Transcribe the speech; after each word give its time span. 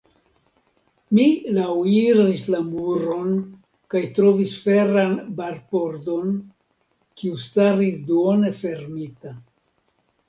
Mi 1.17 1.25
laŭiris 1.57 2.41
la 2.53 2.61
muron 2.69 3.35
kaj 3.95 4.03
trovis 4.19 4.55
feran 4.63 5.15
barpordon, 5.43 6.33
kiu 7.21 7.39
staris 7.47 8.03
duone 8.11 8.55
fermita. 8.65 9.39